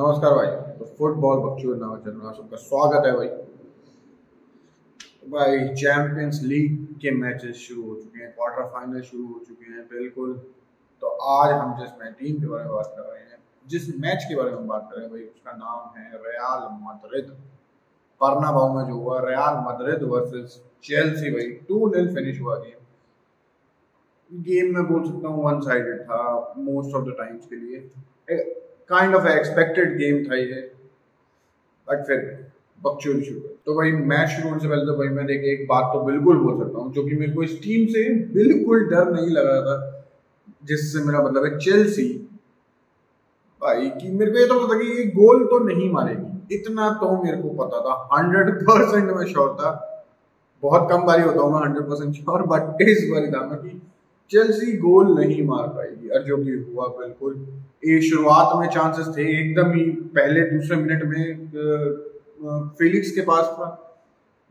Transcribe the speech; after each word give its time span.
नमस्कार 0.00 0.34
भाई। 0.34 0.46
तो 0.76 0.84
फुटबॉल 0.98 1.38
बक्चूर 1.38 1.76
नाम 1.76 1.96
चैनल 1.96 2.16
में। 2.16 2.32
सबका 2.34 2.56
स्वागत 2.58 3.06
है 3.06 3.10
भाई। 3.14 3.26
भाई 5.32 5.58
चैंपियंस 5.74 6.38
लीग 6.44 6.76
के 7.02 7.10
मैचेस 7.16 7.56
शुरू 7.56 7.82
हो 7.88 7.94
चुके 7.96 8.18
हैं 8.18 8.28
क्वार्टर 8.36 8.68
फाइनल 8.68 9.02
शुरू 9.08 9.24
हो 9.24 9.40
चुके 9.48 9.72
हैं, 9.72 9.82
बिल्कुल। 9.88 10.32
तो 11.02 11.06
आज 11.32 11.52
हम 11.52 11.74
जिस 11.80 11.90
टीम 12.20 12.38
के 12.40 12.46
बारे 12.46 12.64
में 12.64 12.72
बात 12.72 12.94
कर 12.96 13.02
रहे 13.02 13.20
हैं, 13.20 13.38
जिस 13.66 13.88
मैच 14.00 14.24
के 14.28 14.36
बारे 14.36 14.50
में 14.50 14.66
बात 14.66 14.88
कर 14.90 14.96
रहे 14.96 15.04
हैं 15.04 15.12
भाई, 15.12 15.24
उसका 15.24 15.52
नाम 15.56 15.98
है 15.98 16.06
रियाल 16.22 16.64
मदरिद 16.86 17.28
परनाबाउ 18.20 18.72
में 18.76 18.84
जो 18.86 18.94
हुआ 18.94 19.20
रियाल 19.26 19.60
मदरिद 19.66 20.08
वर्सेस 20.12 20.56
चेल्सी 20.84 21.30
भाई 21.30 21.50
टू 21.68 21.82
नील 21.94 22.08
फिनिश 22.14 22.40
हुआ 22.40 22.56
गेम 22.56 22.80
गेम 24.30 24.74
में 24.74 24.82
बोल 24.92 25.04
सकता 25.04 25.28
हूँ 25.28 25.44
वन 25.44 25.60
साइडेड 25.68 26.02
था 26.04 26.22
मोस्ट 26.70 26.96
ऑफ़ 26.96 27.04
द 27.04 27.14
टाइम्स 27.18 27.46
के 27.46 27.56
लिए। 27.56 27.78
काइंड 28.90 29.14
ऑफ़ 29.14 29.26
एक्सपेक्टेड 29.28 29.96
गेम 29.98 30.22
था 30.24 30.36
ये। 30.36 30.60
बट 31.88 32.06
फिर 32.06 32.18
बकचोदी 32.78 33.22
शुरू 33.24 33.40
तो 33.66 33.74
भाई 33.76 33.92
मैच 34.10 34.28
शुरू 34.28 34.48
होने 34.48 34.60
से 34.60 34.68
पहले 34.68 34.86
तो 34.86 34.96
भाई 34.98 35.08
मैं 35.14 35.26
देखिए 35.26 35.52
एक 35.52 35.66
बात 35.68 35.90
तो 35.92 36.00
बिल्कुल 36.04 36.38
बोल 36.38 36.58
सकता 36.58 36.78
हूँ, 36.78 36.92
जो 36.92 37.02
कि 37.04 37.16
मेरे 37.16 37.32
को 37.32 37.42
इस 37.42 37.60
टीम 37.62 37.86
से 37.88 38.08
बिल्कुल 38.34 38.88
डर 38.90 39.10
नहीं 39.12 39.28
लग 39.28 39.46
रहा 39.46 39.60
था, 39.60 40.06
जिससे 40.64 41.04
मेरा 41.04 41.22
मतलब 41.22 41.44
है 41.44 41.58
चेल्सी 41.58 42.08
भाई 43.62 43.88
कि 43.92 44.10
मेरे 44.10 44.30
को 44.32 44.38
ये 44.38 44.46
तो 44.46 44.58
पता 44.58 44.78
कि 44.78 44.86
ये 44.90 45.04
गोल 45.12 45.44
तो 45.46 45.58
नहीं 45.64 45.90
मारेगी। 45.92 46.54
इतना 46.54 46.88
तो 47.00 47.10
मेरे 47.24 47.36
को 47.38 47.48
पता 47.56 47.80
था 47.80 47.94
हंड्रेड 48.12 48.62
परसेंट 48.62 49.10
मैं 49.10 49.26
श्योर 49.26 49.54
था। 49.54 49.70
बहुत 50.62 50.88
कम 50.90 51.04
बारी 51.06 51.22
होता 51.22 51.42
हूँ 51.42 51.52
मैं 51.52 51.60
हंड्रेड 51.60 51.88
परसेंट 51.88 52.14
श्योर 52.14 52.42
बट 52.48 52.82
इस 52.82 53.06
बारी 53.10 53.30
था 53.32 53.44
मैं 53.46 53.58
कि 53.58 53.80
चेल्सी 54.30 54.76
गोल 54.78 55.14
नहीं 55.18 55.46
मार 55.46 55.66
पाएगी। 55.68 56.08
और 56.08 56.22
जो 56.22 56.36
कि 56.36 56.52
हुआ, 56.52 56.86
बिल्कुल। 56.98 57.34
ये 57.84 58.00
शुरुआत 58.02 58.56
में 58.56 58.68
चांसेस 58.68 59.06
थे, 59.16 59.22
एकदम 59.40 59.72
ही 59.72 59.84
पहले, 60.16 60.40
दूसरे 60.50 60.76
मिनट 60.76 61.02
में 61.04 62.74
फिलिक्स 62.78 63.10
के 63.10 63.20
पास 63.20 63.44
था। 63.44 63.68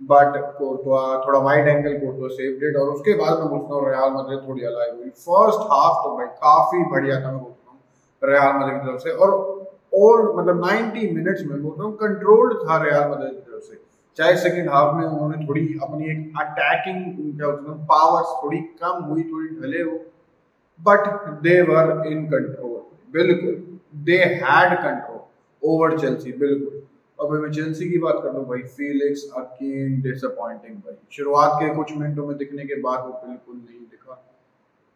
बट 0.02 0.36
कोर्टवा 0.58 1.00
थोड़ा 1.28 1.40
wide 1.40 1.68
angle 1.68 1.94
Courtois 1.98 2.28
save 2.28 2.60
did 2.60 2.78
और 2.78 2.90
उसके 2.90 3.14
बाद 3.14 3.40
मैं 3.40 3.48
बोलता 3.50 3.76
हूँ 3.76 3.90
रियाल 3.90 4.12
मदरिद 4.12 4.48
थोड़ी 4.48 4.62
अलाइव 4.66 4.94
हुई। 4.96 5.10
फ़र्स्ट 5.24 5.60
हाफ़ 5.72 5.98
तो 6.04 6.16
भाई 6.18 6.28
काफ़ी 6.44 6.84
बढ़िया 6.92 7.16
था, 7.16 7.32
मैं 7.32 7.42
बोलता 7.42 7.72
हूँ 7.72 7.80
रियाल 8.24 8.54
मदरिद 8.56 8.82
की 8.82 8.88
तरफ़ 8.88 9.02
से। 9.02 9.12
और 9.12 9.32
और 9.96 10.22
मतलब 10.38 10.66
90 10.66 11.04
मिनट्स 11.14 11.44
में 11.46 11.62
बोलता 11.64 11.84
हूँ 11.84 11.96
कंट्रोल्ड 11.98 12.58
था 12.60 12.84
रियाल 12.84 13.10
मदरिद 13.12 13.32
की 13.32 13.52
तरफ़ 13.52 13.64
से। 13.64 13.89
चाहे 14.20 14.36
सेकंड 14.38 14.70
हाफ़ 14.70 14.96
में 14.96 15.06
उन्होंने 15.06 15.46
थोड़ी 15.48 15.62
अपनी 15.84 16.10
एक 16.12 16.40
अटैकिंग 16.40 17.04
क्या 17.38 17.50
पावर्स 17.92 18.34
थोड़ी 18.44 18.58
कम 18.82 19.04
हुई, 19.04 19.24
थोड़ी 19.24 19.48
ढले 19.50 19.82
हो 19.82 19.98
but 20.80 21.08
they 21.44 21.62
were 21.62 22.08
in 22.08 22.26
control 22.26 22.82
बिल्कुल 23.14 23.54
they 24.06 24.18
had 24.18 24.74
control 24.80 25.70
over 25.70 25.98
Chelsea 26.00 26.32
बिल्कुल। 26.32 26.82
अब 27.20 27.32
मैं 27.34 27.52
चेल्सी 27.52 27.90
की 27.90 27.98
बात 27.98 28.20
कर 28.24 28.34
लूँ 28.34 28.46
भाई 28.48 28.62
फीलिक्स 28.76 29.24
अगेन 29.38 30.02
डिसअपॉइंटिंग 30.02 30.76
भाई। 30.76 30.96
शुरुआत 31.12 31.52
के 31.54 31.74
कुछ 31.76 31.96
मिनटों 31.98 32.28
में 32.28 32.38
दिखने 32.38 32.66
के 32.66 32.82
बाद 32.82 33.00
वो 33.00 33.12
बिल्कुल 33.26 33.56
नहीं 33.56 33.80
दिखा। 33.80 34.22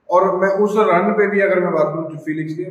और 0.09 0.35
मैं 0.37 0.49
उस 0.65 0.75
रन 0.91 1.11
पे 1.13 1.27
भी 1.27 1.39
अगर 1.39 1.59
मैं 1.59 1.71
बात 1.73 1.93
करूँ 1.93 2.11
तो 2.11 2.23
फीलिक्स 2.25 2.53
की 2.53 2.63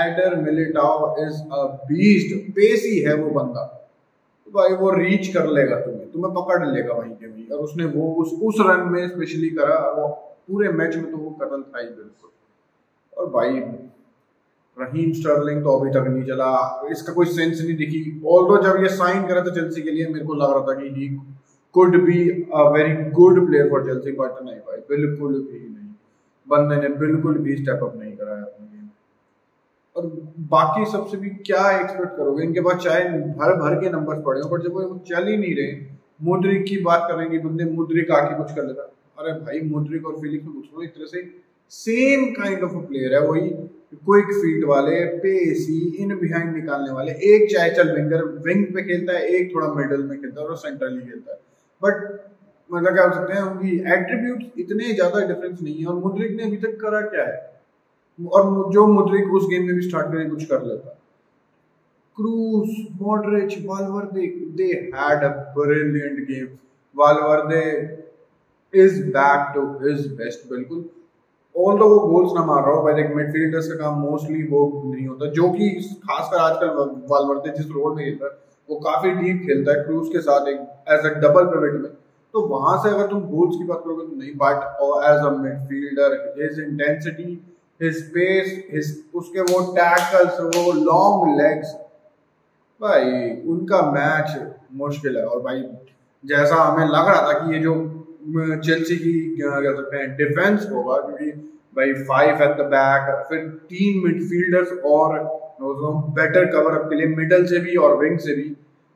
Eder 0.00 0.36
Militao 0.36 1.14
is 1.26 1.40
a 1.52 1.62
beast 1.88 2.34
pacey 2.50 2.98
है 3.00 3.14
वो 3.14 3.30
बंदा। 3.30 3.81
भाई 4.48 4.72
वो 4.72 4.90
रीच 4.90 5.28
कर 5.28 5.46
लेगा 5.46 5.76
तुम्हें 5.80 6.10
तुम्हें 6.10 6.32
पकड़ 6.34 6.66
लेगा 6.66 6.94
वहीं 6.94 7.12
के 7.12 7.26
वहीं 7.26 7.46
और 7.48 7.58
उसने 7.58 7.84
वो 7.84 8.12
उस 8.14 8.32
उस 8.42 8.54
रन 8.60 8.88
में 8.88 9.08
स्पेशली 9.08 9.50
करा 9.50 9.74
और 9.74 10.00
वो 10.00 10.08
पूरे 10.48 10.68
मैच 10.68 10.96
में 10.96 11.10
तो 11.10 11.16
वो 11.16 11.30
कतल 11.30 11.62
था 11.62 11.80
ही 11.80 11.86
बिल्कुल। 11.86 12.30
और 13.18 13.30
भाई, 13.30 13.60
रहीम 14.76 15.12
स्टर्लिंग 15.12 15.62
तो 15.62 15.78
अभी 15.78 15.90
तक 15.90 16.06
नहीं 16.08 16.24
चला। 16.24 16.50
इसका 16.90 17.12
कोई 17.12 17.26
सेंस 17.26 17.60
नहीं 17.60 17.76
दिखी। 17.76 18.22
ऑल 18.26 18.44
दो 18.48 18.62
जब 18.62 18.82
ये 18.82 18.88
साइन 18.88 19.26
करा 19.26 19.40
था 19.40 19.54
चेल्सी 19.54 19.82
के 19.82 19.90
लिए, 19.90 20.06
मेरे 20.06 20.24
को 20.24 20.34
लग 20.34 20.50
रहा 20.50 20.60
था 20.60 20.80
कि 20.80 20.88
he 20.88 21.08
could 21.74 21.96
be 22.04 22.28
a 22.54 22.62
very 22.70 23.10
good 23.10 23.46
player 23.46 23.70
for 23.70 23.84
Chelsea 23.86 24.12
but 24.12 24.42
नहीं 24.42 24.56
भाई, 24.56 24.78
बिल्कुल 24.88 25.32
भी 25.32 25.58
नहीं। 25.58 25.94
बंदे 26.48 26.76
ने 26.76 26.94
बिल्कुल 26.96 27.38
भी 27.38 27.56
स्टेप 27.56 27.80
अप 27.82 27.96
नहीं 27.96 28.16
कराया 28.16 28.42
अपने। 28.42 28.71
और 29.96 30.06
बाकी 30.50 30.84
सबसे 30.90 31.16
भी 31.16 31.30
क्या 31.46 31.80
एक्सपेक्ट 31.80 32.16
करोगे? 32.16 32.44
इनके 32.44 32.60
पास 32.60 32.82
चाहे 32.84 33.04
भर 33.04 33.54
भर 33.56 33.80
के 33.80 33.90
नंबर 33.90 34.20
पड़े 34.22 34.40
हो 34.40 34.48
बट 34.48 34.62
जब 34.62 34.72
वो 34.72 35.02
चल 35.08 35.28
ही 35.28 35.36
नहीं 35.36 35.54
रहे, 35.56 35.74
मुद्रिक 36.22 36.64
की 36.64 36.76
बात 36.78 37.06
करेंगे 37.10 37.38
बंदे 37.38 37.64
मुद्रिक 37.64 38.10
आके 38.10 38.34
कुछ 38.34 38.54
कर 38.54 38.66
लेता। 38.66 38.82
अरे 39.18 39.32
भाई, 39.32 39.60
मुद्रिक 39.60 40.06
और 40.06 40.20
फिलिप 40.20 40.44
में 40.44 40.54
लो 40.54 40.82
एक 40.82 40.90
तरह 40.90 41.06
से 41.06 41.22
सेम 41.72 42.24
काइंड 42.32 42.62
ऑफ़ 42.62 42.72
प्लेयर 42.72 43.14
है 43.14 43.20
वही। 43.28 43.48
क्विक 43.94 44.26
फीट 44.26 44.64
वाले, 44.64 45.04
पेसी, 45.04 45.78
इन 46.02 46.16
बिहाइंड 46.18 46.54
निकालने 46.56 46.90
वाले, 46.90 47.12
एक 47.12 47.50
चाहे 47.52 47.70
चल 47.70 47.94
विंगर 47.94 48.24
विंग 48.24 48.64
पे 48.66 48.82
खेलता 48.82 49.12
है, 49.12 49.26
एक 49.26 49.54
थोड़ा 49.54 49.68
मिडल 49.74 50.02
में 50.02 50.20
खेलता 50.20 50.40
है 50.40 50.46
और 50.46 50.56
सेंट्रली 50.56 51.00
खेलता 51.00 51.32
है। 51.32 51.38
बट 51.82 52.20
मतलब 52.70 52.92
क्या 52.92 53.04
हो 53.04 53.12
सकते 53.14 53.32
हैं, 53.32 53.42
उनकी 53.42 53.76
एट्रीब्यूट 53.76 54.58
इतने 54.58 54.92
ज़्यादा 54.94 55.26
डिफरेंस 55.26 55.62
नहीं 55.62 55.78
है 55.78 55.86
और 55.86 55.94
मुद्रिक 55.94 56.36
ने 56.36 56.42
अभी 56.42 56.56
तक 56.56 56.78
करा 56.80 57.00
क्या 57.00 57.24
है? 57.24 57.51
और 58.18 58.72
जो 58.72 58.86
मुद्रिक 58.86 59.32
उस 59.34 59.46
गेम 59.50 59.66
में 59.66 59.74
भी 59.74 59.82
स्टार्ट 59.82 60.06
करके 60.06 60.28
कुछ 60.30 60.44
कर 60.44 60.62
लेता। 60.62 60.98
Kroos 62.16 62.70
Modric 63.02 63.54
Valverde 63.66 64.26
they 64.56 64.64
had 64.94 65.24
a 65.24 65.28
brilliant 65.58 66.18
game 66.28 66.46
Valverde 66.96 67.62
is 68.74 69.02
back 69.12 69.52
to 69.54 69.62
his 69.82 70.06
best 70.16 70.50
बिल्कुल। 70.50 70.84
ऑल 71.54 71.78
वो 71.80 71.98
गोल्स 72.00 72.32
ना 72.34 72.44
मार 72.46 72.62
रहा 72.64 72.74
हो 72.74 72.82
भाई 72.82 73.02
मिडफील्डर्स 73.14 73.66
का 73.68 73.74
काम 73.76 73.98
मोस्टली 74.00 74.42
वो 74.48 74.60
नहीं 74.84 75.06
होता, 75.06 75.26
जो 75.28 75.48
कि 75.50 75.70
खासकर 76.04 76.38
आजकल 76.38 76.68
वालवर्दे 77.10 77.50
जिस 77.56 77.66
रोल 77.70 77.96
में 77.96 78.04
खेलता 78.04 78.26
है, 78.26 78.30
वो 78.68 78.76
काफ़ी 78.80 79.10
डीप 79.12 79.42
खेलता 79.46 79.72
है। 79.72 79.84
क्रूज 79.84 80.08
के 80.08 80.20
साथ 80.20 80.48
एक 80.48 80.60
एज 80.88 81.06
अ 81.06 81.14
डबल 81.20 81.46
पिवट 81.46 81.80
में। 81.82 81.90
तो 82.34 82.40
वहाँ 82.48 82.76
से 82.82 82.88
अगर 82.88 83.06
तुम 83.06 83.20
गोल्स 83.30 83.56
की 83.56 83.64
बात 83.64 83.80
करोगे 83.84 84.06
तो 84.06 84.16
नहीं 84.16 84.32
but 84.36 84.56
as 85.06 85.26
a 85.26 85.30
midfielder 85.38 86.14
his 86.38 86.60
intensity 86.60 87.28
his 87.82 87.96
space 87.98 88.52
his 88.72 88.96
उसके 89.14 89.40
वो 89.42 89.60
टैकल्स 89.74 90.40
वो 90.40 90.72
लॉन्ग 90.72 91.40
लेग्स 91.40 91.74
भाई, 92.80 93.02
उनका 93.46 93.80
मैच 93.92 94.30
मुश्किल 94.74 95.16
है। 95.16 95.24
और 95.24 95.40
भाई, 95.42 95.62
जैसा 96.24 96.56
हमें 96.56 96.86
लग 96.86 97.08
रहा 97.08 97.26
था 97.26 97.38
कि 97.38 97.54
ये 97.54 97.58
जो 97.62 97.74
चेल्सी 98.58 98.96
की, 98.96 99.12
क्या 99.36 99.60
कह 99.60 99.74
सकते 99.76 99.96
हैं 99.96 100.16
डिफेंस 100.16 100.66
होगा, 100.70 100.96
क्योंकि 100.98 101.30
भाई 101.76 101.92
फाइव 102.04 102.42
एट 102.42 102.56
द 102.58 102.66
बैक 102.72 103.24
फिर 103.28 103.46
तीन 103.70 104.02
मिडफील्डर्स 104.04 104.72
और 104.86 105.18
बेटर 106.12 106.44
कवर 106.52 106.78
अप 106.78 106.88
के 106.90 106.96
लिए 106.96 107.06
मिडल 107.16 107.44
से 107.46 107.58
भी 107.60 107.76
और 107.76 107.96
विंग 107.98 108.18
से 108.18 108.34
भी 108.34 108.48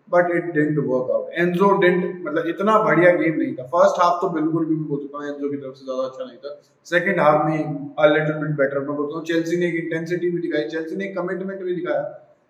but 0.08 0.30
it 0.36 0.44
didn't 0.54 0.78
work 0.78 1.10
out 1.10 1.30
Enzo 1.38 1.70
didn't 1.80 2.04
मतलब 2.26 2.46
इतना 2.48 2.78
बढ़िया 2.82 3.10
गेम 3.16 3.38
नहीं 3.38 3.54
था। 3.54 3.64
फ़र्स्ट 3.72 4.02
हाफ़ 4.02 4.20
तो 4.20 4.28
बिल्कुल 4.30 4.66
भी 4.66 4.74
मैं 4.74 4.86
बोल 4.88 5.00
सकता 5.00 5.18
हूँ 5.18 5.26
एनजो 5.28 5.50
की 5.50 5.56
तरफ़ 5.56 5.74
से 5.74 5.84
ज़्यादा 5.84 6.02
अच्छा 6.02 6.24
नहीं 6.24 6.36
था। 6.36 6.60
सेकंड 6.86 7.20
हाफ़ 7.20 7.46
में 7.46 7.94
अ 7.98 8.06
लिटिल 8.06 8.36
बिट 8.42 8.50
बेटर 8.58 8.78
मैं 8.78 8.96
बोलता 8.96 9.16
हूँ। 9.16 9.24
चेल्सी 9.24 9.56
ने 9.56 9.66
एक 9.66 9.74
इंटेंसिटी 9.76 10.30
भी 10.30 10.40
दिखाई 10.42 10.68
चेल्सी 10.68 10.96
ने 10.96 11.06
कमिटमेंट 11.14 11.62
भी 11.62 11.74
दिखाया। 11.74 12.02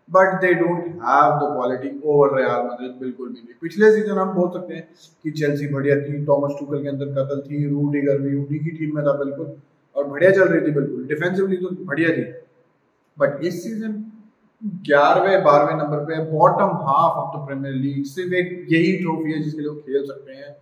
But 0.08 0.34
they 0.40 0.52
don't 0.54 0.82
have 1.04 1.30
the 1.36 1.46
quality 1.54 1.88
over 2.04 2.36
Real 2.36 2.66
Madrid 2.66 2.90
बिल्कुल 3.00 3.28
भी 3.28 3.34
नहीं। 3.34 3.54
पिछले 3.62 3.90
सीज़न 3.92 4.18
हम 4.18 4.32
बोल 4.34 4.50
सकते 4.50 4.74
हैं 4.74 4.88
कि 5.24 5.30
चेल्सी 5.30 5.68
बढ़िया 5.68 5.96
थी 6.00 6.24
टॉमस 6.26 6.52
टूकल 6.58 6.82
के 6.82 6.88
अंदर 6.88 7.06
कतल 7.14 7.40
थी 7.40 7.68
रूडीगर 7.68 8.18
भी 8.18 8.34
उन्हीं 8.36 8.60
की 8.60 8.70
टीम 8.70 8.94
में 8.96 9.04
था 9.04 9.12
बिल्कुल। 9.24 9.54
और 9.96 10.04
बढ़िया 10.04 10.30
चल 10.30 10.48
रही 10.48 10.60
थी 10.60 10.74
बिल्कुल। 10.74 11.06
डिफेंसिवली 11.06 11.56
तो 11.56 11.70
बढ़िया 11.84 12.10
थी। 12.10 12.22
बट 13.18 13.44
इस 13.44 13.62
सीज़न 13.64 13.92
ग्यारहवें, 14.64 15.44
बारहवें 15.44 15.74
नंबर 15.74 15.96
पे 15.96 16.32
bottom 16.32 16.64
half 16.64 17.18
of 17.18 17.36
the 17.36 17.46
Premier 17.46 17.74
League 17.74 18.04
सिर्फ़ 18.04 18.34
एक 18.34 18.66
यही 18.72 18.96
ट्रॉफी 18.96 19.32
है 19.32 19.42
जिसके 19.42 19.60
लोग 19.60 19.80
खेल 19.80 20.06
सकते 20.06 20.32
हैं। 20.32 20.56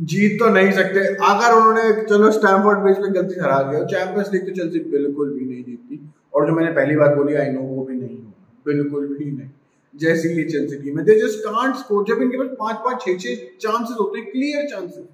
जीत 0.00 0.38
तो 0.38 0.48
नहीं 0.48 0.72
सकते। 0.72 1.00
अगर 1.00 1.54
उन्होंने, 1.54 2.02
चलो 2.02 2.30
स्टैमफोर्ड 2.30 2.78
ब्रिज 2.78 2.98
में 2.98 3.14
गलती 3.14 3.40
हरा 3.40 3.62
दिया 3.62 3.84
चैंपियंस 3.84 4.30
लीग 4.32 4.46
तो 4.46 4.52
चलती 4.52 4.78
बिल्कुल 4.78 5.30
भी 5.30 5.44
नहीं 5.44 5.64
जीतती। 5.64 6.10
और 6.34 6.46
जो 6.46 6.52
मैंने 6.52 6.70
पहली 6.72 6.96
बार 6.96 7.14
बोली 7.14 7.34
आई 7.34 7.50
नो 7.50 7.60
वो 7.60 7.84
भी 7.84 7.94
नहीं 7.94 8.16
होगा। 8.16 8.62
बिल्कुल 8.66 9.16
भी 9.16 9.24
नहीं। 9.24 9.50
जैसी 9.96 10.28
है 10.28 11.04
दे 11.04 11.14
जस्ट 11.14 11.38
कांट 11.38 11.74
स्कोर 11.74 12.04
जब 12.04 12.22
इनके 12.22 12.38
पास 12.38 12.56
पाँच 12.60 12.76
पाँच 12.76 13.00
छह 13.00 13.16
छह 13.16 13.34
चांसेस 13.60 13.96
होते 14.00 14.18
हैं 14.18 14.30
क्लियर 14.30 14.68
चांसेस 14.68 15.04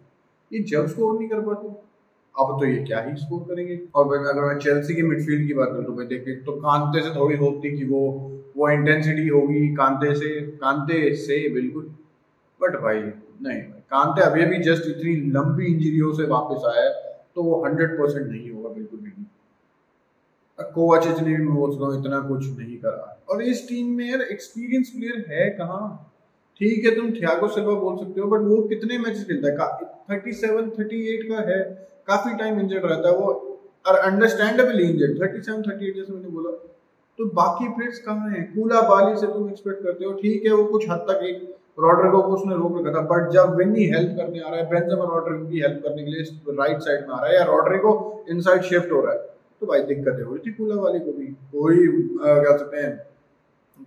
ये 0.52 0.60
जब 0.60 0.86
स्कोर 0.86 1.18
नहीं 1.18 1.28
कर 1.28 1.40
पाते। 1.40 1.87
अब 2.34 2.56
तो 2.60 2.66
ये 2.66 2.82
क्या 2.84 3.00
ही 3.00 3.14
स्कोर 3.16 3.40
करेंगे? 3.44 3.78
और 3.94 4.14
अगर 4.16 4.42
मैं 4.42 4.58
चेल्सी 4.58 4.94
की 4.94 5.02
मिडफील्ड 5.02 5.46
की 5.46 5.54
बात 5.54 5.68
करूँ 5.68 5.84
तो 5.84 5.92
भाई 5.92 6.06
देखिए 6.06 6.34
तो 6.42 6.52
कांते 6.60 7.02
से 7.02 7.14
थोड़ी 7.16 7.36
होती 7.36 7.76
कि 7.76 7.84
वो 7.84 8.00
वो 8.56 8.68
इंटेंसिटी 8.70 9.26
होगी 9.28 9.66
कांते 9.74 10.14
से 10.14 10.28
कांते 10.58 11.14
से, 11.16 11.48
बिल्कुल। 11.50 11.82
बट 12.60 12.76
भाई, 12.82 12.98
नहीं, 12.98 13.60
भाई 13.60 13.80
कांते 13.90 14.22
अभी 14.22 14.42
अभी 14.42 14.58
जस्ट 14.64 14.88
इतनी 14.88 15.14
लंबी 15.32 15.66
इंजरियों 15.66 16.12
से 16.12 16.26
वापस 16.28 16.64
आया 16.66 16.84
है 16.84 16.92
तो 17.34 17.42
वो 17.42 17.62
हंड्रेड 17.64 17.98
परसेंट 17.98 18.26
नहीं 18.26 18.50
होगा, 18.50 18.68
बिल्कुल 18.68 19.00
भी 19.00 19.08
नहीं। 19.08 19.24
कोवाचिच 20.58 21.18
ने 21.18 21.36
भी 21.36 21.42
मैं 21.42 21.66
रहा 21.72 21.86
हूँ, 21.86 22.00
इतना 22.00 22.20
कुछ 22.20 22.46
नहीं 22.58 22.76
करा। 22.78 23.18
और 23.30 23.42
इस 23.44 23.68
टीम 23.68 23.90
में 23.96 24.08
यार 24.10 24.22
एक्सपीरियंस 24.22 24.90
प्लेयर 24.90 25.24
है 25.28 25.48
कहाँ? 25.50 26.04
ठीक 26.60 26.84
है, 26.84 26.94
तुम 26.94 27.10
थियागो 27.12 27.48
सिल्वा 27.48 27.74
बोल 27.74 27.96
सकते 27.96 28.20
हो 28.20 28.26
बट 28.28 28.46
वो 28.46 28.62
कितने 28.68 28.98
मैचेस 28.98 29.24
खेलता 29.24 29.48
है? 29.48 29.86
थर्टी 30.10 30.32
सेवन 30.32 30.70
थर्टी 30.70 31.02
एट 31.08 31.28
का 31.28 31.40
है। 31.50 31.60
काफ़ी 32.08 32.34
टाइम 32.36 32.60
इंजर्ड 32.60 32.84
रहता 32.86 33.08
है, 33.08 33.14
वो 33.16 33.26
और 33.86 33.96
understandably 33.98 34.82
injured 34.84 35.20
thirty 35.20 35.40
seven 35.42 35.62
thirty 35.62 35.88
eight 35.88 35.96
जैसे 35.96 36.12
मैंने 36.12 36.28
बोला। 36.30 36.50
तो 37.18 37.24
बाकी 37.34 37.68
प्लेयर्स 37.68 37.98
कहाँ 38.00 38.30
हैं? 38.30 38.42
कूला 38.54 38.80
बाली 38.88 39.16
से 39.20 39.26
तुम 39.28 39.48
एक्सपेक्ट 39.50 39.82
करते 39.84 40.04
हो। 40.04 40.12
ठीक 40.14 40.44
है, 40.46 40.52
वो 40.52 40.64
कुछ 40.66 40.88
हद 40.90 41.06
तक 41.08 41.24
एक 41.24 41.54
रॉड्रिगो 41.78 42.20
को 42.22 42.32
उसने 42.34 42.54
रोक 42.56 42.78
रखा 42.78 42.92
था 42.92 43.00
बट 43.08 43.30
जब 43.32 43.54
विनी 43.56 43.84
हेल्प 43.90 44.16
करने 44.16 44.40
आ 44.40 44.48
रहा 44.48 44.60
है 44.60 44.68
बेंजामिन 44.70 45.10
रॉड्रिगो 45.10 45.46
की 45.48 45.60
हेल्प 45.60 45.80
करने 45.84 46.04
के 46.04 46.10
लिए 46.10 46.54
राइट 46.58 46.80
साइड 46.80 47.00
में 47.00 47.14
आ 47.14 47.18
रहा 47.18 47.28
है, 47.28 47.34
या 47.34 47.44
रॉड्रिगो 47.46 47.92
इनसाइड 48.30 48.62
शिफ्ट 48.62 48.92
हो 48.92 49.00
रहा 49.00 49.12
है 49.12 49.18
तो 49.60 49.66
भाई 49.66 49.82
दिक्कतें 49.84 50.22
हो। 50.22 50.32
रही 50.32 50.42
थी 50.46 50.52
कूला 50.54 50.80
वाली 50.82 51.00
को 51.00 51.12
भी 51.12 51.26
कोई 51.52 51.86
क्या 52.18 52.52
कहते 52.52 52.76
हैं, 52.78 52.96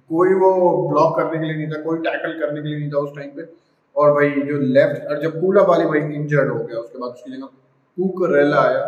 कोई 0.09 0.33
वो 0.35 0.51
ब्लॉक 0.89 1.15
करने 1.17 1.39
के 1.39 1.45
लिए 1.45 1.55
नहीं 1.55 1.67
था, 1.67 1.81
कोई 1.83 1.97
टैकल 1.99 2.39
करने 2.39 2.61
के 2.61 2.67
लिए 2.67 2.77
नहीं 2.77 2.91
था 2.91 2.97
उस 2.99 3.15
टाइम 3.15 3.29
पे। 3.35 3.47
और 3.95 4.13
भाई 4.13 4.29
जो 4.43 4.57
लेफ़्ट 4.69 5.07
और 5.07 5.21
जब 5.21 5.39
कूला 5.41 5.61
वाली 5.65 5.85
भाई 5.85 5.99
इंजर्ड 6.15 6.51
हो 6.51 6.59
गया, 6.59 6.77
उसके 6.77 6.99
बाद 6.99 7.09
उसकी 7.11 7.31
जगह 7.31 7.45
कुकरेला 7.97 8.61
आया। 8.61 8.83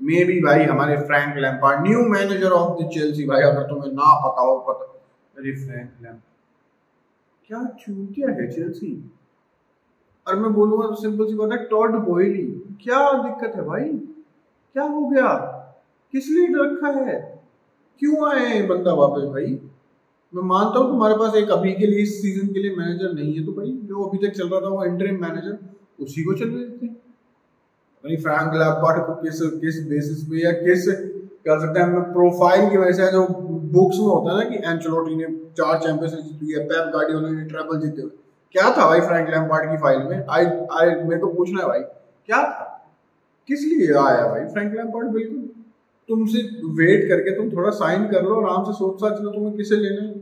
मे 0.00 0.24
बी 0.24 0.40
भाई, 0.40 0.62
हमारे 0.64 0.96
Frank 0.98 1.36
Lampard 1.38 1.86
new 1.86 2.04
manager 2.08 2.50
of 2.52 2.82
the 2.82 2.88
Chelsea 2.88 3.26
भाई, 3.26 3.42
अगर 3.42 3.62
तुम्हें 3.62 3.92
ना 3.92 4.14
पता 4.20 4.42
हो, 4.42 4.58
पता 4.60 4.84
अरे 5.36 5.52
फ्रैंक 5.56 5.90
लैम्पार्ड। 6.02 6.28
क्या 7.50 7.62
चूतिया 7.80 8.28
है 8.30 8.50
चेल्सी 8.50 8.92
और 10.26 10.36
मैं 10.36 10.52
बोलूँगा 10.52 10.86
तो 10.86 10.94
सिंपल 10.94 11.26
सी 11.26 11.34
बात 11.34 11.52
है 11.52 11.64
टॉड 11.64 11.96
बोयली 12.04 12.42
क्या 12.82 13.00
दिक्कत 13.22 13.56
है 13.56 13.62
भाई? 13.64 13.88
क्या 14.74 14.84
हो 14.84 15.06
गया? 15.06 15.28
किस 16.14 16.28
लिए 16.28 16.46
रखा 16.54 16.88
है? 17.00 17.18
क्यों 18.00 18.28
आए 18.28 18.46
हैं 18.46 18.66
बंदा 18.68 18.92
वापस 18.94 19.24
भाई? 19.24 19.58
मैं 20.32 20.42
मानता 20.44 20.78
हूँ 20.78 20.90
तुम्हारे 20.90 21.14
पास 21.14 21.34
एक 21.34 21.50
अभी 21.50 21.72
के 21.72 21.86
लिए, 21.86 22.02
इस 22.02 22.20
सीज़न 22.22 22.52
के 22.52 22.60
लिए 22.60 22.74
मैनेजर 22.76 23.12
नहीं 23.12 23.34
है 23.34 23.44
तो 23.46 23.52
भाई, 23.52 23.70
जो 23.72 24.02
अभी 24.04 24.26
तक 24.26 24.34
चल 24.34 24.48
रहा 24.48 24.60
था 24.60 24.68
वो 24.68 24.84
इंटरिम 24.84 25.20
मैनेजर 25.22 25.58
उसी 26.00 26.22
को 26.24 26.34
चल 26.34 26.48
रहे 26.48 26.68
थे 26.78 26.92
भाई 28.04 28.16
फ्रैंक 28.18 28.54
लैम्पार्ड 28.56 29.02
को 29.06 29.14
किस 29.22 29.40
किस 29.62 29.80
बेसिस 29.88 30.22
पे 30.24 30.42
या 30.44 30.52
किस 30.60 30.86
कह 31.46 31.58
सकते 31.60 31.80
हैं 31.80 32.02
प्रोफ़ाइल 32.12 32.68
की 32.70 32.76
वजह 32.76 32.92
से 32.94 33.10
जो 33.12 33.26
बुक्स 33.74 33.98
में 33.98 34.06
होता 34.06 34.30
है 34.30 34.38
ना 34.38 34.48
कि 34.50 34.56
एंचलोटी 34.68 35.14
ने 35.16 35.26
चार 35.58 35.78
चैंपियंस 35.78 36.14
लीग 36.14 36.24
जीती 36.24 36.52
है 36.52 36.64
पेप 36.64 36.90
गार्डियोला 36.94 37.28
ने 37.30 37.44
ट्रिपल 37.48 37.80
जीते 37.80 38.02
हुए। 38.02 38.10
क्या 38.54 38.70
था 38.76 38.86
भाई 38.86 39.00
फ्रैंक 39.00 39.28
लैम्पार्ड 39.30 39.70
की 39.70 39.76
फ़ाइल 39.76 40.02
में? 40.02 40.24
आई 40.28 40.44
आई 40.44 40.94
मेरे 41.02 41.20
को 41.20 41.28
पूछना 41.34 41.60
है 41.62 41.68
भाई, 41.68 41.80
क्या 42.28 42.42
था? 42.44 42.66
किस 43.48 43.60
लिए 43.64 43.92
आया 43.98 44.26
भाई 44.28 44.44
फ्रैंक 44.46 44.74
लैम्पार्ड 44.74 45.08
बिल्कुल। 45.10 45.48
तुमसे 46.08 46.42
वेट 46.78 47.08
करके 47.08 47.36
तुम 47.36 47.50
थोड़ा 47.50 47.70
साइन 47.72 48.06
कर 48.08 48.22
लो, 48.22 48.40
आराम 48.40 48.64
से 48.64 48.72
सोच 48.78 49.00
सा 49.00 49.10
चलो 49.10 49.30
तुम्हें 49.30 49.56
किसे 49.56 49.76
लेना 49.76 50.02
है। 50.02 50.12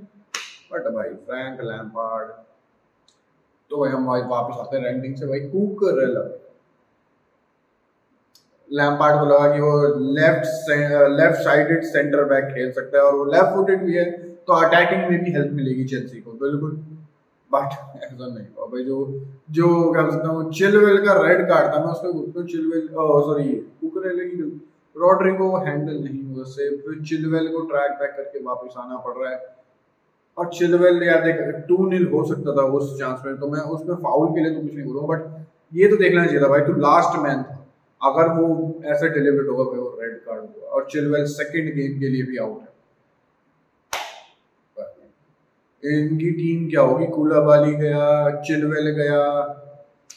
बट 0.73 0.93
भाई 0.95 1.09
फ्रैंक 1.09 1.61
लैम्पार्ड 1.63 2.31
तो 3.71 3.81
भाई 3.81 3.91
हम 3.91 4.07
भाई 4.07 4.21
वापस 4.29 4.61
आते 4.61 4.77
हैं 4.77 4.85
रैंकिंग 4.85 5.15
से। 5.17 5.27
भाई 5.27 5.41
कुक 5.49 5.85
रेला 5.99 6.21
लैम्पार्ड 8.79 9.21
को 9.21 9.27
लगा 9.27 9.53
कि 9.55 9.61
वो 9.61 9.73
left 10.15 10.71
left 11.15 11.43
sided 11.45 11.83
centre 11.87 12.25
back 12.31 12.45
खेल 12.55 12.71
सकता 12.73 12.99
है 12.99 13.05
और 13.05 13.15
वो 13.15 13.25
लेफ़्ट 13.27 13.55
फुटेड 13.55 13.85
भी 13.85 13.95
है 13.95 14.05
तो 14.49 14.53
अटैकिंग 14.57 15.11
में 15.11 15.25
भी 15.25 15.33
हेल्प 15.33 15.53
मिलेगी 15.55 15.85
चेल्सी 15.87 16.21
को, 16.21 16.33
बिल्कुल। 16.41 16.71
बट 17.51 17.73
ऐसा 18.05 18.27
नहीं 18.27 18.47
हुआ 18.47 18.67
भाई, 18.67 18.83
जो 18.85 18.97
जो 19.51 19.93
क्या 19.93 20.09
सकता 20.11 20.29
हूँ 20.29 20.51
चिलवेल 20.53 20.99
का 21.05 21.13
रेड 21.21 21.49
कार्ड 21.49 21.75
था 21.75 21.85
मैं 21.85 21.93
उसमें 21.93 22.11
उसमें 22.13 22.47
चिलवेल 22.47 22.89
सॉरी 22.89 23.49
कुकरेले 23.83 24.25
की 24.27 24.43
रॉड्रिगो 24.97 25.49
हैंडल 25.59 25.99
नहीं 25.99 26.23
हुआ 26.25 26.45
से 26.47 26.69
फिर 26.79 27.03
चिलवेल 27.09 27.49
को 27.53 27.61
ट्रैक 27.69 27.93
बैक 28.01 28.13
करके 28.17 28.43
वापस 28.45 28.75
आना 28.79 28.97
पड़ 28.99 29.15
रहा 29.15 29.31
है। 29.31 29.39
और 30.37 30.49
चिलवेल 30.55 31.03
यार 31.03 31.23
देख 31.23 31.41
टू 31.69 31.89
नील 31.89 32.07
हो 32.09 32.25
सकता 32.27 32.57
था 32.57 32.65
उस 32.75 32.99
चांस 32.99 33.23
में 33.27 33.37
तो 33.39 33.49
मैं 33.51 33.61
उसमें 33.77 33.95
फाउल 33.97 34.29
के 34.29 34.41
लिए 34.41 34.55
तो 34.55 34.61
कुछ 34.61 34.75
नहीं 34.75 34.87
बोलूँगा 34.87 35.15
बट 35.15 35.21
ये 35.73 35.89
तो 35.89 35.97
देखना 35.99 36.25
चाहिए 36.27 36.43
था 36.43 36.49
भाई, 36.49 36.61
तू 36.61 36.73
लास्ट 36.81 37.19
मैन 37.23 37.43
था। 37.43 37.58
अगर 38.03 38.29
वो 38.29 38.83
ऐसे 38.85 39.09
डिलीवर्ड 39.09 39.49
होगा, 39.49 39.65
भाई, 39.65 39.81
वो 39.81 39.99
रेड 40.03 40.17
कार्ड 40.17 40.41
होगा। 40.41 40.67
और 40.67 40.89
चिलवेल 40.91 41.25
सेकंड 41.25 41.75
गेम 41.75 42.01
के 42.01 42.09
लिए 42.09 42.23
भी 42.23 42.37
आउट 42.37 42.61
है। 42.61 42.69
इनकी 45.85 46.31
टीम 46.31 46.71
क्या 46.71 46.81
होगी? 46.81 47.07
कुलाबाली 47.07 47.75
गया 47.75 48.31
चिलवेल 48.41 48.91
गया 48.91 49.21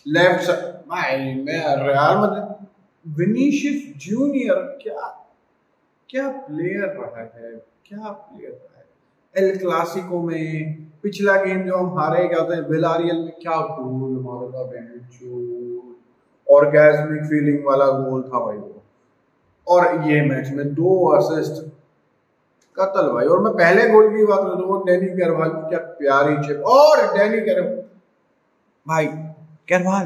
लेफ़्ट 0.07 0.51
भाई, 0.87 1.17
मैं 1.17 1.65
रियल 1.83 2.17
मतलब 2.17 2.67
विनीशियस 3.07 3.93
जूनियर 3.97 4.55
क्या 4.55 5.29
क्या 6.09 6.29
प्लेयर 6.29 6.83
रहा 6.83 7.21
है? 7.21 7.51
क्या 7.85 8.11
प्लेयर 8.11 8.51
रहा 8.51 8.79
है? 8.79 8.85
एल 9.37 9.57
क्लासिको 9.57 10.21
में 10.21 10.75
पिछला 11.03 11.35
गेम 11.43 11.63
जो 11.63 11.77
हम 11.77 11.99
हारे, 11.99 12.27
क्या 12.27 12.39
होते 12.39 12.55
हैं 12.55 12.61
विलारियल 12.61 13.15
में 13.15 13.33
क्या 13.41 13.59
गोल 13.59 14.23
मारा 14.23 14.47
था 14.47 14.71
ऑर्गेजमिक 16.51 17.23
फीलिंग 17.23 17.65
वाला 17.65 17.85
गोल 17.85 18.23
था 18.23 18.45
भाई 18.45 18.57
वो। 18.57 18.81
और 19.67 20.09
ये 20.09 20.21
मैच 20.21 20.49
में 20.49 20.73
दो 20.73 21.11
असिस्ट 21.11 21.63
कतल 22.79 23.13
भाई। 23.13 23.25
और 23.25 23.39
मैं 23.39 23.53
पहले 23.53 23.89
गोल 23.89 24.17
की 24.17 24.25
बात 24.25 24.39
करूँ 24.39 24.67
वो 24.67 24.83
डैनी 24.83 25.07
करवाल 25.07 25.49
क्या 25.49 25.79
प्यारी 25.79 26.47
चिप 26.47 26.63
और 26.65 27.17
डैनी 27.17 27.37
कर 27.37 27.61
भाई 28.87 29.05
करवाल 29.69 30.05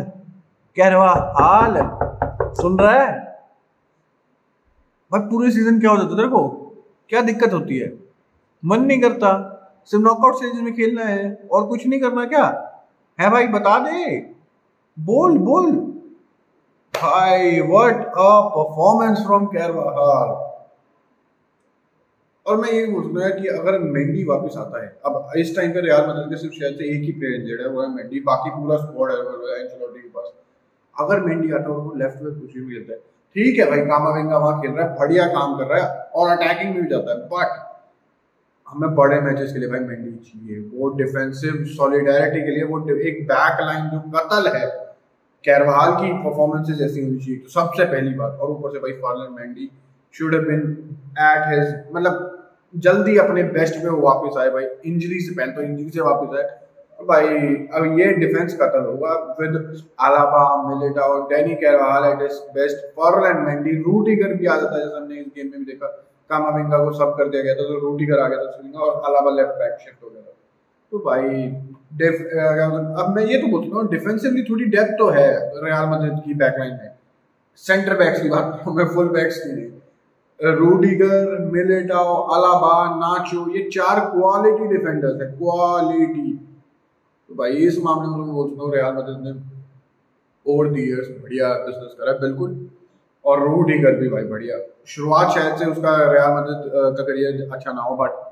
करवाल 0.80 1.18
हाल। 1.18 1.98
सुन 2.54 2.80
रहा 2.80 2.92
है? 2.92 3.26
भाई, 5.12 5.22
पूरे 5.22 5.52
सीज़न 5.52 5.80
क्या 5.80 5.92
हो 5.92 5.98
जाता 5.98 6.16
तेरे 6.16 6.28
को 6.28 6.48
क्या 7.10 7.22
दिक्कत 7.22 7.54
होती 7.54 7.78
है? 7.78 8.00
मन 8.66 8.80
नहीं 8.80 9.02
करता। 9.02 9.52
सिर्फ़ 9.86 10.06
नॉकआउट 10.06 10.36
स्टेज 10.36 10.62
में 10.62 10.76
खेलना 10.76 11.06
है 11.06 11.48
और 11.52 11.68
कुछ 11.68 11.88
नहीं 11.88 12.00
करना 12.00 12.26
क्या? 12.26 12.72
है 13.20 13.30
भाई, 13.30 13.48
बता 13.48 13.80
दे। 13.80 14.18
बोल 15.00 15.38
बोल। 15.38 15.95
भाई 16.96 17.60
what 17.62 17.96
a 17.96 18.34
performance 18.56 19.26
from 19.26 19.46
Carvajal 19.48 20.30
और 22.46 22.58
मैं 22.58 22.72
ये 22.72 22.86
बोल 22.88 23.06
रहा 23.18 23.30
कि 23.32 23.48
अगर 23.50 23.78
मेंडी 23.80 24.24
वापस 24.24 24.58
आता 24.58 24.82
है, 24.84 24.88
अब 25.06 25.32
इस 25.38 25.56
टाइम 25.56 25.72
पे 25.74 25.82
रियाल 25.82 26.08
मैड्रिड 26.08 26.30
के 26.30 26.38
सिर्फ़ 26.38 26.56
शायद 26.56 26.76
से 26.78 26.90
एक 26.96 27.04
ही 27.04 27.12
प्लेयर 27.12 27.34
इंजर्ड 27.34 27.62
है, 27.62 27.68
वो 27.68 27.82
है 27.82 27.88
मेंडी 27.94 28.20
बाकी 28.28 28.50
पूरा 28.52 28.78
स्क्वाड 28.78 29.12
है 29.12 29.18
एंचेलोटी 29.18 30.00
के 30.00 30.10
पास। 30.10 30.32
अगर 30.96 31.22
मेंडी 31.22 31.52
आता 31.52 31.70
है, 31.70 31.76
वो 31.78 31.94
लेफ़्ट 31.98 32.22
में 32.22 32.34
कुछ 32.34 32.54
भी 32.54 32.66
मिलता 32.66 32.94
है। 32.94 33.00
ठीक 33.36 33.60
है 33.60 33.66
भाई 33.70 33.82
कामाविंगा 33.88 34.38
वहाँ 34.38 34.62
खेल 34.62 34.72
रहा 34.72 34.86
है, 34.86 34.96
बढ़िया 35.00 35.26
काम 35.30 35.58
कर 35.58 35.66
रहा 35.66 35.80
है, 35.80 35.88
और 36.16 36.30
अटैकिंग 36.30 36.76
भी 36.76 36.88
जाता 36.90 37.12
है 37.12 37.18
बट 37.34 37.64
हमें 38.68 38.96
बड़े 38.96 39.20
मैचेस 39.22 39.52
के 39.54 39.60
लिए 39.60 39.70
भाई 39.70 39.80
मेंडी 39.82 40.12
चाहिए। 40.30 40.60
वो 40.74 40.90
डिफेंसिव 40.98 41.64
सॉलिडारिटी 41.76 42.46
के 42.46 42.52
लिए, 42.52 42.64
वो 42.64 42.80
एक 42.90 43.24
बैक 43.28 43.62
लाइन 43.62 43.90
जो 43.90 44.00
कतल 44.16 44.48
है 44.56 44.66
कैरवाल 45.46 45.96
की 45.96 46.12
परफॉर्मेंसेज 46.24 46.82
ऐसी 46.82 47.04
होनी 47.04 47.18
चाहिए 47.20 47.40
तो 47.40 47.50
सबसे 47.52 47.86
पहली 47.86 48.14
बात, 48.16 48.38
और 48.42 48.50
ऊपर 48.52 48.72
से 48.72 48.80
भाई 48.80 48.92
Ferland 49.02 49.30
Mendy 49.32 49.70
should 50.14 50.36
been 50.48 50.62
at 51.22 51.48
his 51.50 51.74
मतलब 51.96 52.32
जल्दी 52.74 53.18
अपने 53.20 53.44
बेस्ट 53.52 53.84
में 53.84 53.90
वो 53.90 53.98
वापस 54.02 54.38
आए 54.40 54.50
भाई 54.52 54.66
इंजरी 54.86 55.20
से 55.22 55.36
पहले 55.36 55.52
तो 55.52 55.62
इंजरी 55.64 55.90
से 55.90 56.02
वापस 56.02 56.38
आए। 56.38 56.48
भाई, 57.00 57.28
अब 57.76 58.00
ये 58.00 58.06
डिफेंस 58.16 58.54
कतल 58.58 58.86
होगा 58.86 59.14
विद 59.40 59.56
अलाबा 60.02 60.44
मिलिटा 60.64 61.02
और 61.04 61.22
Dani 61.30 61.56
Carvajal 61.56 62.06
at 62.06 62.22
his 62.24 62.40
best 62.54 62.86
for all 62.96 63.26
and 63.28 63.40
Mendy 63.46 63.72
Rudiger 63.80 64.34
भी 64.34 64.46
आ 64.46 64.56
जाता 64.56 64.76
है, 64.76 64.84
जैसे 64.84 64.96
हमने 64.96 65.16
इस 65.16 65.26
गेम 65.36 65.48
में 65.48 65.60
भी 65.60 65.66
देखा। 65.66 65.88
कामाविंगा 66.30 66.78
को 66.84 66.92
सब 66.94 67.14
कर 67.18 67.30
दिया 67.30 67.44
गया 67.44 67.56
था 67.56 67.64
तो 67.64 67.80
रूटीगर 67.80 68.20
आ 68.20 68.28
गया 68.28 68.46
था, 68.46 68.80
और 68.80 69.02
अलाबा 69.10 69.32
लेफ़्ट 69.32 69.60
बैक 69.60 69.78
शिफ्ट 69.80 70.04
हो 70.04 70.10
गया 70.10 70.22
था। 70.22 70.34
तो 70.92 71.00
भाई 71.00 71.28
अब 71.92 73.14
मैं 73.16 73.24
ये 73.26 73.38
तो 73.42 73.48
बोलता 73.48 73.78
हूँ 73.78 73.88
डिफेंसिवली 73.90 74.44
थोड़ी 74.44 74.66
डेप्थ 74.72 74.92
तो 75.00 75.10
है 75.12 75.30
रियाल 75.64 75.86
मैड्रिड 75.90 76.20
की 76.26 76.34
बैकलाइन 76.36 76.72
में। 76.74 76.92
सेंटर 77.64 77.98
बैक्स 77.98 78.22
की 78.22 78.30
बात 78.30 78.46
करूँ, 78.56 78.76
मैं 78.76 78.86
फुल 78.94 79.10
बैक्स 79.10 79.38
की 79.40 79.52
नहीं 79.52 79.72
रूडिगर 80.40 81.38
मिलेटाओ 81.52 82.16
अलाबा 82.36 82.74
नाचो 82.96 83.50
ये 83.52 83.62
चार 83.70 84.00
क्वालिटी 84.08 84.68
डिफेंडर्स 84.68 85.22
है 85.22 85.28
क्वालिटी 85.32 86.32
तो 87.30 87.36
भाई 87.36 87.52
इस 87.68 87.78
मामले 87.84 88.08
में 88.10 88.26
मैं 88.26 88.34
बोलता 88.36 88.64
हूँ 88.64 88.74
रियाल 88.74 88.94
मैड्रिड 88.94 89.24
ने 89.24 89.32
ओवर 90.46 90.68
द 90.70 90.78
इयर्स 90.80 91.08
बढ़िया 91.22 91.54
बिज़नेस 91.66 91.96
करा 92.00 92.14
बिल्कुल। 92.20 92.52
और 93.26 93.40
रूडिगर 93.44 93.96
भी 94.00 94.10
भाई 94.10 94.24
बढ़िया। 94.32 94.58
शुरुआत 94.88 95.34
शायद 95.36 95.56
से 95.58 95.66
उसका 95.72 95.96
रियाल 96.12 96.34
मैड्रिड 96.34 96.98
का 96.98 97.04
करियर 97.04 97.50
अच्छा 97.54 97.72
ना 97.72 97.82
हो 97.82 97.96
बट 97.98 98.24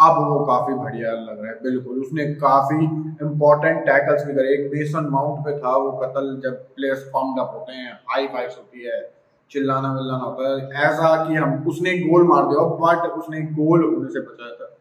अब 0.00 0.16
वो 0.28 0.44
काफ़ी 0.44 0.74
बढ़िया 0.74 1.12
लग 1.12 1.40
रहा 1.42 1.52
है, 1.52 1.58
बिल्कुल। 1.62 2.00
उसने 2.00 2.24
काफ़ी 2.24 2.84
इंपॉर्टेंट 3.26 3.78
टैकल्स 3.86 4.24
भी 4.26 4.32
करे। 4.32 4.54
एक 4.54 4.70
बेसन 4.70 5.04
माउंट 5.04 5.44
पे 5.44 5.58
था, 5.58 5.76
वो 5.76 5.92
कतल 5.92 6.40
जब 6.44 6.52
प्लेयर्स 6.52 7.10
फॉर्म 7.12 7.40
अप 7.40 7.50
होते 7.54 7.72
हैं 7.72 7.92
हाई 7.92 8.26
फाइव 8.26 8.50
होती 8.50 8.84
है, 8.84 9.10
चिल्लाना 9.50 9.92
विल्लाना 9.92 10.24
होता 10.24 10.48
है, 10.48 10.70
ऐसा 10.84 11.28
कि 11.28 11.34
हम, 11.34 11.64
उसने 11.68 11.98
गोल 11.98 12.22
मार 12.22 12.42
दिया 12.42 12.60
बट 12.60 13.10
उसने 13.10 13.40
गोल 13.40 13.84
होने 13.84 14.08
से 14.08 14.20
बचाया 14.20 14.54
था। 14.54 14.76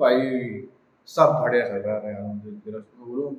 भाई, 0.00 0.20
सब 1.06 1.38
बढ़िया 1.42 1.68
चल 1.68 1.74
रहा 1.74 1.96
है, 1.96 2.14
यार 2.14 2.82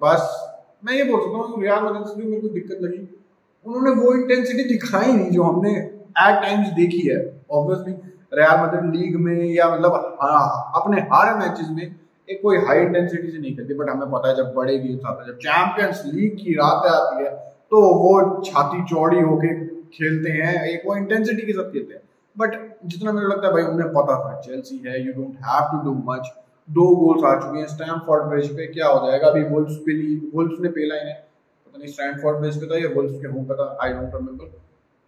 बस, 0.03 0.49
मैं 0.85 0.93
ये 0.93 1.03
बोल 1.03 1.19
सकता 1.19 1.37
हूँ 1.37 1.61
रियाल 1.61 1.83
मैड्रिड 1.83 2.05
से 2.05 2.23
मेरे 2.23 2.41
को 2.41 2.47
दिक्कत 2.47 2.77
लगी। 2.81 3.19
उन्होंने 3.65 3.91
वो 3.91 4.13
इंटेंसिटी 4.13 4.63
दिखाई 4.63 5.13
नहीं, 5.13 5.31
जो 5.31 5.43
हमने 5.43 5.71
एट 5.71 6.41
टाइम्स 6.41 6.67
देखी 6.67 7.07
है। 7.07 7.41
ऑब्वियसली 7.51 7.93
रियाल 8.33 8.59
मैड्रिड 8.59 8.95
लीग 8.95 9.15
में 9.15 9.43
या 9.45 9.67
मतलब 9.69 10.17
हाँ, 10.21 10.71
अपने 10.75 11.01
हर 11.13 11.33
मैचेस 11.39 11.67
में 11.71 11.83
एक 12.27 12.41
कोई 12.41 12.57
हाई 12.57 12.79
इंटेंसिटी 12.79 13.31
से 13.31 13.37
नहीं 13.37 13.55
खेलती 13.55 13.73
बट 13.73 13.89
हमें 13.89 14.11
पता 14.11 14.29
है 14.29 14.35
जब 14.35 14.53
बड़े 14.55 14.77
गेम्स 14.79 15.05
आते 15.05 15.23
हैं 15.23 15.31
जब 15.31 15.37
चैंपियंस 15.37 16.03
लीग 16.05 16.37
की 16.37 16.53
रात 16.53 16.85
आती 16.91 17.23
है 17.23 17.31
तो 17.71 17.81
वो 17.99 18.13
छाती 18.45 18.83
चौड़ी 18.85 19.19
होके 19.21 19.53
खेलते 19.97 20.31
हैं 20.31 20.53
एक 20.67 20.83
वो 20.87 20.95
इंटेंसिटी 20.95 21.41
के 21.41 21.53
साथ 21.53 21.71
खेलते 21.71 21.93
हैं। 21.93 22.01
बट 22.35 22.55
जितना 22.85 23.11
मुझे 23.11 23.25
लगता 23.25 23.47
है 23.47 23.53
भाई 23.53 23.63
उन्हें 23.63 23.89
पता 23.93 24.15
था 24.23 24.39
चेल्सी 24.41 24.77
है 24.85 25.05
you 25.05 25.13
don't 25.13 25.35
have 25.45 25.69
to 25.71 25.83
do 25.83 25.93
much 26.07 26.31
दो 26.67 26.85
गोल्स 26.95 27.23
आ 27.23 27.35
चुके 27.39 27.59
हैं 27.59 27.67
स्टैमफोर्ड 27.67 28.23
ब्रिज 28.23 28.49
पे 28.57 28.65
क्या 28.67 28.87
हो 28.87 29.07
जाएगा? 29.07 29.27
अभी 29.27 29.43
वुल्फ्स 29.43 29.75
पे 29.85 29.93
ली 29.93 30.15
वुल्फ्स 30.35 30.61
ने 30.61 30.69
पेला 30.69 30.95
इन्हें 30.95 31.15
पता 31.15 31.77
नहीं 31.77 31.91
स्टैमफोर्ड 31.93 32.37
ब्रिज 32.37 32.59
पे 32.61 32.67
था 32.67 32.79
या 32.83 32.89
वुल्फ्स 32.95 33.21
के 33.21 33.27
होम 33.27 33.45
पे 33.45 33.53
था 33.53 33.67
आई 33.83 33.93
डोंट 33.93 34.15
रिमेंबर 34.15 34.51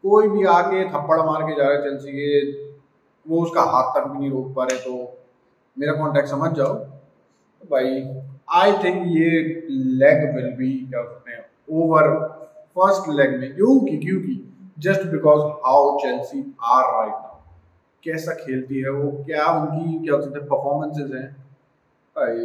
कोई 0.03 0.27
भी 0.27 0.45
आके 0.53 0.83
थप्पड़ 0.89 1.19
मार 1.21 1.43
के 1.43 1.55
जा 1.55 1.67
रहा 1.67 1.77
है 1.77 1.83
चेल्सी 1.83 2.11
के 2.11 2.73
वो 3.27 3.41
उसका 3.43 3.61
हाथ 3.73 3.91
तक 3.95 4.07
भी 4.07 4.19
नहीं 4.19 4.29
रोक 4.31 4.53
पा 4.55 4.63
रहे 4.63 4.79
तो 4.79 4.95
मेरा 5.77 5.93
कॉन्टेक्ट 5.93 6.29
समझ 6.29 6.51
जाओ। 6.57 6.73
तो 6.73 7.67
भाई 7.71 7.89
आई 8.53 8.73
थिंक 8.83 9.03
ये 9.07 9.29
leg 10.01 10.35
will 10.35 10.51
be 10.57 10.71
over 11.73 12.07
first 12.77 13.09
leg 13.11 13.39
में 13.39 13.53
क्योंकि 13.55 13.97
क्योंकि 13.97 14.35
just 14.79 15.05
because 15.11 15.41
how 15.65 15.97
Chelsea 15.99 16.39
are 16.63 16.83
right 16.93 17.13
now 17.13 17.33
कैसा 18.03 18.33
खेलती 18.35 18.81
है 18.81 18.89
वो, 18.89 19.11
क्या 19.25 19.45
उनकी, 19.51 20.05
क्या 20.05 20.17
कहते 20.17 20.39
हैं 20.39 20.47
परफॉर्मेंसेज 20.47 21.13
हैं? 21.15 21.29
भाई 22.15 22.37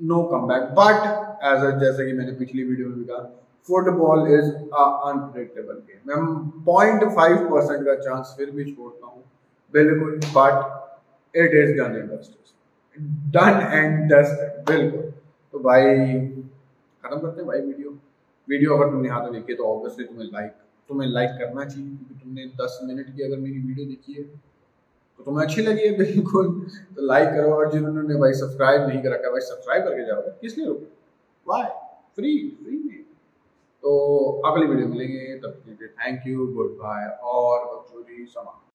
no 0.00 0.22
come 0.24 0.46
back 0.48 0.62
but 0.78 1.00
as 1.44 1.80
जैसे 1.80 2.06
कि 2.06 2.12
मैंने 2.18 2.32
पिछली 2.34 2.64
वीडियो 2.64 2.88
में 2.88 2.96
भी 2.98 3.04
कहा 3.04 3.22
फुटबॉल 3.68 4.26
इज़ 4.28 4.50
अनप्रिडिक्टेबल 4.50 5.74
गेम 5.74 6.10
मैं 6.10 6.18
पॉइंट 6.64 7.04
फाइव 7.16 7.36
परसेंट 7.50 7.84
का 7.86 7.94
चांस 8.00 8.34
फिर 8.38 8.50
भी 8.50 8.64
छोड़ता 8.64 9.06
हूँ। 9.06 9.22
बिल्कुल 9.74 10.18
but 10.36 10.54
it 11.34 11.54
is 11.54 11.76
done 11.78 11.96
and 11.96 12.10
done 13.32 13.60
and 13.72 14.12
dusted 14.12 14.64
बिल्कुल। 14.68 15.12
तो 15.54 15.58
भाई, 15.60 15.84
खत्म 17.02 17.18
करते 17.18 17.40
हैं 17.40 17.46
भाई 17.46 17.60
वीडियो 17.60 17.90
वीडियो 18.48 18.76
अगर 18.76 18.90
तुमने 18.90 19.08
यहाँ 19.08 19.24
तक 19.24 19.32
देखी 19.32 19.54
तो 19.54 19.64
ऑब्वियसली 19.66 20.04
तुम्हें 20.04 20.28
लाइक 20.32 20.52
तुम्हें 20.90 21.08
लाइक 21.08 21.30
करना 21.38 21.64
चाहिए, 21.64 21.88
क्योंकि 21.88 22.14
तुमने 22.14 22.44
दस 22.60 22.78
मिनट 22.84 23.16
की 23.16 23.22
अगर 23.22 23.38
मेरी 23.38 23.58
वीडियो 23.58 23.86
देखी 23.86 24.12
है 24.12 24.22
तो 24.22 25.24
तुम्हें 25.24 25.44
अच्छी 25.44 25.62
लगी 25.62 25.86
है, 25.86 25.96
बिल्कुल। 25.96 26.46
तो 26.96 27.06
लाइक 27.06 27.28
करो 27.30 27.52
और 27.54 27.70
जिन्होंने 27.72 28.14
भाई 28.16 28.32
सब्सक्राइब 28.34 28.86
नहीं 28.88 29.02
कर 29.02 29.12
रखा 29.12 29.30
भाई 29.30 29.40
सब्सक्राइब 29.42 29.84
करके 29.84 30.06
जाओ 30.06 30.22
किस 30.40 30.56
लिए 30.58 30.66
रुको? 30.66 30.86
वाई 31.46 31.64
फ्री 32.16 32.32
फ्री 32.62 32.76
में। 32.78 32.97
तो 33.82 33.90
अगली 34.46 34.66
वीडियो 34.66 34.88
मिलेंगे 34.88 35.34
तब 35.38 35.60
के 35.64 35.70
लिए 35.70 35.88
थैंक 35.98 36.26
यू 36.26 36.46
गुड 36.54 36.70
बाय 36.78 37.06
और 37.32 37.64
बकचोदी 37.64 38.24
समाप्त 38.26 38.66